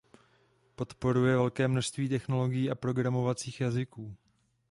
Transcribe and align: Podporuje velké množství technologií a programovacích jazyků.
Podporuje 0.75 1.35
velké 1.35 1.67
množství 1.67 2.09
technologií 2.09 2.69
a 2.71 2.75
programovacích 2.75 3.61
jazyků. 3.61 4.15